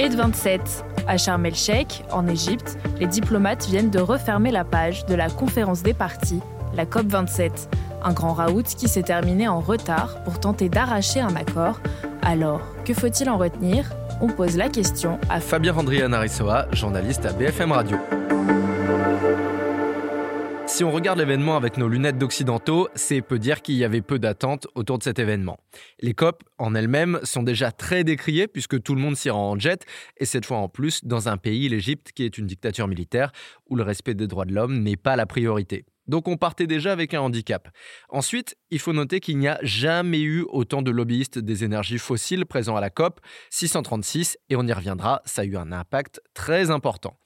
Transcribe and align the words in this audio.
Et 0.00 0.08
de 0.08 0.16
27. 0.16 0.84
À 1.08 1.16
Sharm 1.16 1.44
el-Sheikh, 1.44 2.04
en 2.12 2.28
Égypte, 2.28 2.78
les 3.00 3.06
diplomates 3.06 3.66
viennent 3.66 3.90
de 3.90 3.98
refermer 3.98 4.52
la 4.52 4.64
page 4.64 5.06
de 5.06 5.14
la 5.14 5.28
conférence 5.28 5.82
des 5.82 5.94
partis, 5.94 6.40
la 6.74 6.84
COP27, 6.84 7.50
un 8.04 8.12
grand 8.12 8.32
raout 8.32 8.62
qui 8.62 8.86
s'est 8.86 9.02
terminé 9.02 9.48
en 9.48 9.58
retard 9.58 10.22
pour 10.22 10.38
tenter 10.38 10.68
d'arracher 10.68 11.20
un 11.20 11.34
accord. 11.34 11.80
Alors, 12.22 12.60
que 12.84 12.94
faut-il 12.94 13.28
en 13.28 13.38
retenir? 13.38 13.90
On 14.20 14.28
pose 14.28 14.56
la 14.56 14.68
question 14.68 15.18
à 15.30 15.40
Fabien 15.40 15.72
Randrian 15.72 16.10
journaliste 16.72 17.26
à 17.26 17.32
BFM 17.32 17.72
Radio. 17.72 17.96
Si 20.78 20.84
on 20.84 20.92
regarde 20.92 21.18
l'événement 21.18 21.56
avec 21.56 21.76
nos 21.76 21.88
lunettes 21.88 22.18
d'occidentaux, 22.18 22.88
c'est 22.94 23.20
peu 23.20 23.40
dire 23.40 23.62
qu'il 23.62 23.74
y 23.74 23.82
avait 23.82 24.00
peu 24.00 24.20
d'attentes 24.20 24.68
autour 24.76 24.98
de 24.98 25.02
cet 25.02 25.18
événement. 25.18 25.58
Les 25.98 26.14
COP 26.14 26.44
en 26.56 26.72
elles-mêmes 26.76 27.18
sont 27.24 27.42
déjà 27.42 27.72
très 27.72 28.04
décriées 28.04 28.46
puisque 28.46 28.80
tout 28.80 28.94
le 28.94 29.00
monde 29.00 29.16
s'y 29.16 29.28
rend 29.28 29.50
en 29.50 29.58
jet, 29.58 29.84
et 30.18 30.24
cette 30.24 30.46
fois 30.46 30.58
en 30.58 30.68
plus 30.68 31.04
dans 31.04 31.28
un 31.28 31.36
pays, 31.36 31.68
l'Égypte, 31.68 32.12
qui 32.12 32.22
est 32.22 32.38
une 32.38 32.46
dictature 32.46 32.86
militaire, 32.86 33.32
où 33.68 33.74
le 33.74 33.82
respect 33.82 34.14
des 34.14 34.28
droits 34.28 34.44
de 34.44 34.54
l'homme 34.54 34.78
n'est 34.78 34.94
pas 34.94 35.16
la 35.16 35.26
priorité. 35.26 35.84
Donc 36.08 36.26
on 36.26 36.36
partait 36.36 36.66
déjà 36.66 36.92
avec 36.92 37.14
un 37.14 37.20
handicap. 37.20 37.68
Ensuite, 38.08 38.56
il 38.70 38.78
faut 38.78 38.92
noter 38.92 39.20
qu'il 39.20 39.38
n'y 39.38 39.48
a 39.48 39.58
jamais 39.62 40.20
eu 40.20 40.44
autant 40.48 40.82
de 40.82 40.90
lobbyistes 40.90 41.38
des 41.38 41.64
énergies 41.64 41.98
fossiles 41.98 42.46
présents 42.46 42.76
à 42.76 42.80
la 42.80 42.90
COP, 42.90 43.20
636, 43.50 44.38
et 44.48 44.56
on 44.56 44.66
y 44.66 44.72
reviendra, 44.72 45.22
ça 45.24 45.42
a 45.42 45.44
eu 45.44 45.56
un 45.56 45.70
impact 45.70 46.20
très 46.34 46.70
important. 46.70 47.16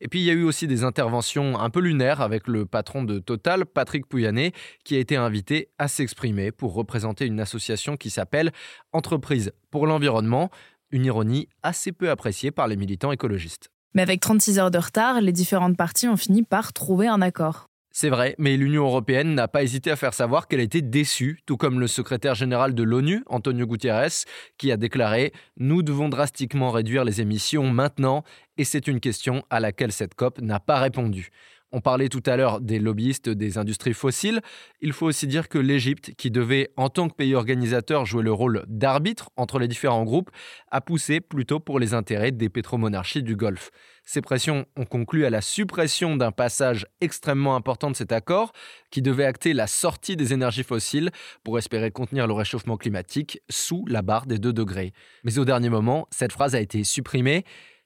Et 0.00 0.08
puis 0.08 0.20
il 0.20 0.24
y 0.24 0.30
a 0.30 0.34
eu 0.34 0.42
aussi 0.42 0.66
des 0.66 0.84
interventions 0.84 1.58
un 1.58 1.70
peu 1.70 1.80
lunaires 1.80 2.20
avec 2.20 2.48
le 2.48 2.66
patron 2.66 3.04
de 3.04 3.20
Total, 3.20 3.64
Patrick 3.64 4.06
Pouyanné, 4.06 4.52
qui 4.84 4.96
a 4.96 4.98
été 4.98 5.16
invité 5.16 5.68
à 5.78 5.88
s'exprimer 5.88 6.50
pour 6.50 6.74
représenter 6.74 7.26
une 7.26 7.40
association 7.40 7.96
qui 7.96 8.10
s'appelle 8.10 8.52
Entreprise 8.92 9.52
pour 9.70 9.86
l'environnement, 9.86 10.50
une 10.90 11.06
ironie 11.06 11.48
assez 11.62 11.92
peu 11.92 12.10
appréciée 12.10 12.50
par 12.50 12.66
les 12.66 12.76
militants 12.76 13.12
écologistes. 13.12 13.70
Mais 13.94 14.02
avec 14.02 14.20
36 14.20 14.58
heures 14.58 14.70
de 14.70 14.78
retard, 14.78 15.20
les 15.20 15.32
différentes 15.32 15.76
parties 15.76 16.08
ont 16.08 16.16
fini 16.16 16.42
par 16.42 16.72
trouver 16.72 17.08
un 17.08 17.22
accord. 17.22 17.68
C'est 17.94 18.08
vrai, 18.08 18.34
mais 18.38 18.56
l'Union 18.56 18.86
européenne 18.86 19.34
n'a 19.34 19.48
pas 19.48 19.62
hésité 19.62 19.90
à 19.90 19.96
faire 19.96 20.14
savoir 20.14 20.48
qu'elle 20.48 20.60
était 20.60 20.80
déçue, 20.80 21.42
tout 21.44 21.58
comme 21.58 21.78
le 21.78 21.86
secrétaire 21.86 22.34
général 22.34 22.74
de 22.74 22.82
l'ONU, 22.82 23.22
Antonio 23.26 23.66
Guterres, 23.66 24.24
qui 24.56 24.72
a 24.72 24.78
déclaré⁇ 24.78 25.26
Nous 25.58 25.82
devons 25.82 26.08
drastiquement 26.08 26.70
réduire 26.70 27.04
les 27.04 27.20
émissions 27.20 27.70
maintenant, 27.70 28.24
et 28.56 28.64
c'est 28.64 28.88
une 28.88 28.98
question 28.98 29.44
à 29.50 29.60
laquelle 29.60 29.92
cette 29.92 30.14
COP 30.14 30.40
n'a 30.40 30.58
pas 30.58 30.80
répondu. 30.80 31.32
On 31.74 31.80
parlait 31.80 32.10
tout 32.10 32.22
à 32.26 32.36
l'heure 32.36 32.60
des 32.60 32.78
lobbyistes 32.78 33.30
des 33.30 33.56
industries 33.56 33.94
fossiles. 33.94 34.42
Il 34.82 34.92
faut 34.92 35.06
aussi 35.06 35.26
dire 35.26 35.48
que 35.48 35.56
l'Égypte, 35.56 36.12
qui 36.18 36.30
devait 36.30 36.70
en 36.76 36.90
tant 36.90 37.08
que 37.08 37.14
pays 37.14 37.34
organisateur 37.34 38.04
jouer 38.04 38.22
le 38.22 38.32
rôle 38.32 38.64
d'arbitre 38.68 39.30
entre 39.36 39.58
les 39.58 39.68
différents 39.68 40.04
groupes, 40.04 40.30
a 40.70 40.82
poussé 40.82 41.20
plutôt 41.20 41.60
pour 41.60 41.78
les 41.78 41.94
intérêts 41.94 42.30
des 42.30 42.50
pétromonarchies 42.50 43.22
du 43.22 43.36
Golfe. 43.36 43.70
Ces 44.04 44.20
pressions 44.20 44.66
ont 44.76 44.84
conclu 44.84 45.24
à 45.24 45.30
la 45.30 45.40
suppression 45.40 46.16
d'un 46.16 46.30
passage 46.30 46.86
extrêmement 47.00 47.56
important 47.56 47.90
de 47.90 47.96
cet 47.96 48.12
accord, 48.12 48.52
qui 48.90 49.00
devait 49.00 49.24
acter 49.24 49.54
la 49.54 49.66
sortie 49.66 50.16
des 50.16 50.34
énergies 50.34 50.64
fossiles 50.64 51.10
pour 51.42 51.56
espérer 51.56 51.90
contenir 51.90 52.26
le 52.26 52.34
réchauffement 52.34 52.76
climatique 52.76 53.40
sous 53.48 53.86
la 53.86 54.02
barre 54.02 54.26
des 54.26 54.38
2 54.38 54.52
degrés. 54.52 54.92
Mais 55.24 55.38
au 55.38 55.46
dernier 55.46 55.70
moment, 55.70 56.06
cette 56.10 56.32
phrase 56.32 56.54
a 56.54 56.60
été 56.60 56.84
supprimée. 56.84 57.44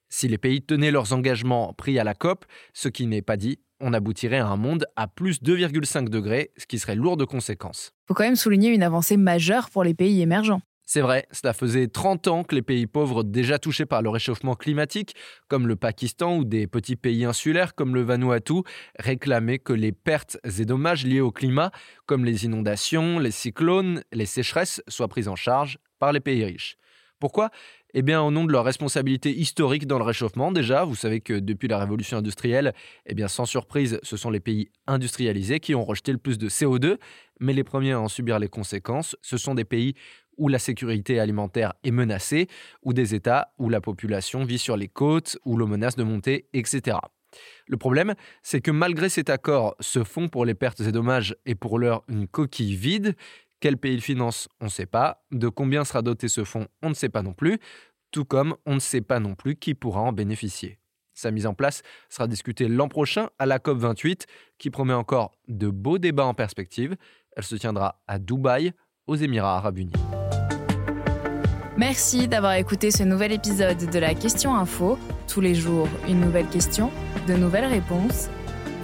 Si 0.09 0.27
les 0.29 0.39
pays 0.39 0.63
tenaient 0.63 0.91
leurs 0.91 1.13
engagements 1.13 1.73
pris 1.75 1.99
à 1.99 2.05
la 2.05 2.15
COP, 2.15 2.45
ce 2.73 2.89
qui 2.89 3.07
n'est 3.07 3.23
pas 3.23 3.37
dit, 3.37 3.59
on 3.81 3.93
aboutirait 3.93 4.39
à 4.39 4.47
un 4.47 4.57
monde 4.57 4.87
à 4.97 5.09
plus 5.09 5.43
2,5 5.43 6.09
degrés, 6.09 6.51
ce 6.57 6.67
qui 6.67 6.79
serait 6.79 6.95
lourd 6.95 7.17
de 7.17 7.25
conséquences. 7.25 7.93
Il 8.05 8.09
faut 8.09 8.15
quand 8.15 8.25
même 8.25 8.37
souligner 8.37 8.71
une 8.71 8.83
avancée 8.83 9.17
majeure 9.17 9.71
pour 9.71 9.85
les 9.85 9.95
pays 9.95 10.21
émergents. 10.23 10.61
C'est 10.89 11.01
vrai, 11.01 11.27
cela 11.33 11.53
faisait 11.53 11.89
30 11.89 12.29
ans 12.29 12.45
que 12.45 12.55
les 12.55 12.63
pays 12.63 12.87
pauvres 12.87 13.25
déjà 13.25 13.59
touchés 13.59 13.87
par 13.87 14.03
le 14.03 14.09
réchauffement 14.09 14.55
climatique, 14.55 15.17
comme 15.49 15.67
le 15.67 15.75
Pakistan 15.75 16.37
ou 16.37 16.45
des 16.45 16.69
petits 16.69 16.95
pays 16.95 17.25
insulaires 17.25 17.75
comme 17.75 17.97
le 17.97 18.03
Vanuatu, 18.03 18.63
réclamaient 18.97 19.59
que 19.59 19.73
les 19.73 19.91
pertes 19.91 20.39
et 20.45 20.65
dommages 20.65 21.05
liés 21.05 21.21
au 21.21 21.33
climat, 21.33 21.73
comme 22.07 22.25
les 22.25 22.45
inondations, 22.45 23.19
les 23.19 23.33
cyclones, 23.33 24.05
les 24.13 24.27
sécheresses, 24.27 24.81
soient 24.87 25.09
prises 25.09 25.27
en 25.27 25.35
charge 25.35 25.79
par 25.99 26.13
les 26.13 26.21
pays 26.21 26.45
riches. 26.45 26.77
Pourquoi? 27.19 27.51
Eh 27.95 28.03
bien, 28.03 28.21
au 28.21 28.31
nom 28.31 28.45
de 28.45 28.53
leur 28.53 28.65
responsabilité 28.65 29.31
historique 29.31 29.87
dans 29.87 29.99
le 29.99 30.05
réchauffement, 30.05 30.53
déjà, 30.53 30.85
vous 30.85 30.95
savez 30.95 31.21
que 31.21 31.33
depuis 31.33 31.67
la 31.67 31.79
révolution 31.79 32.19
industrielle, 32.19 32.75
eh 33.07 33.15
bien, 33.15 33.27
sans 33.27 33.47
surprise, 33.47 33.99
ce 34.03 34.17
sont 34.19 34.29
les 34.29 34.41
pays 34.41 34.69
industrialisés 34.87 35.61
qui 35.61 35.75
ont 35.75 35.85
rejeté 35.85 36.13
le 36.13 36.19
plus 36.19 36.37
de 36.37 36.49
CO2, 36.51 36.99
mais 37.41 37.55
les 37.55 37.65
premiers 37.65 37.93
à 37.93 38.01
en 38.01 38.09
subir 38.09 38.39
les 38.39 38.49
conséquences, 38.49 39.17
ce 39.23 39.39
sont 39.39 39.55
des 39.55 39.65
pays 39.65 39.95
où 40.37 40.49
la 40.49 40.59
sécurité 40.59 41.19
alimentaire 41.19 41.73
est 41.85 41.91
menacée, 41.91 42.49
ou 42.83 42.93
des 42.93 43.15
États 43.15 43.53
où 43.59 43.71
la 43.71 43.81
population 43.81 44.45
vit 44.45 44.59
sur 44.59 44.77
les 44.77 44.89
côtes, 44.89 45.39
où 45.47 45.57
l'eau 45.57 45.67
menace 45.67 45.97
de 45.97 46.03
monter, 46.05 46.49
etc. 46.53 46.99
Le 47.67 47.77
problème, 47.77 48.15
c'est 48.43 48.61
que 48.61 48.71
malgré 48.71 49.09
cet 49.09 49.31
accord, 49.31 49.75
ce 49.81 50.05
fonds 50.05 50.29
pour 50.29 50.45
les 50.45 50.55
pertes 50.55 50.81
et 50.81 50.93
dommages 50.93 51.37
est 51.45 51.55
pour 51.55 51.79
l'heure 51.79 52.03
une 52.09 52.29
coquille 52.29 52.77
vide. 52.77 53.17
Quel 53.61 53.77
pays 53.77 53.95
le 53.95 54.03
finance 54.03 54.49
On 54.61 54.67
ne 54.67 54.71
sait 54.71 54.87
pas. 54.87 55.25
De 55.31 55.49
combien 55.49 55.85
sera 55.85 56.03
doté 56.03 56.29
ce 56.29 56.45
fonds 56.45 56.67
On 56.83 56.91
ne 56.91 56.95
sait 56.95 57.09
pas 57.09 57.23
non 57.23 57.33
plus. 57.33 57.59
Tout 58.11 58.25
comme 58.25 58.57
on 58.67 58.75
ne 58.75 58.81
sait 58.81 59.01
pas 59.01 59.21
non 59.21 59.35
plus 59.35 59.57
qui 59.57 59.75
pourra 59.75 60.01
en 60.01 60.13
bénéficier. 60.13 60.79
Sa 61.15 61.31
mise 61.31 61.47
en 61.47 61.55
place 61.55 61.83
sera 62.11 62.29
discutée 62.29 62.69
l'an 62.69 62.89
prochain 62.89 63.31
à 63.39 63.47
la 63.47 63.59
COP28, 63.59 64.27
qui 64.59 64.71
promet 64.71 64.93
encore 64.93 65.33
de 65.49 65.69
beaux 65.69 65.99
débats 65.99 66.27
en 66.27 66.35
perspective. 66.35 66.95
Elle 67.35 67.45
se 67.45 67.57
tiendra 67.57 68.03
à 68.07 68.19
Dubaï, 68.19 68.73
aux 69.07 69.17
Émirats 69.17 69.57
arabes 69.57 69.79
unis. 69.79 69.93
Merci 71.79 72.29
d'avoir 72.29 72.55
écouté 72.55 72.91
ce 72.91 73.03
nouvel 73.03 73.33
épisode 73.33 73.91
de 73.91 73.99
la 73.99 74.15
Question 74.15 74.55
Info. 74.55 74.99
Tous 75.29 75.41
les 75.41 75.55
jours, 75.55 75.89
une 76.09 76.21
nouvelle 76.21 76.49
question, 76.49 76.91
de 77.29 77.35
nouvelles 77.35 77.67
réponses. 77.67 78.29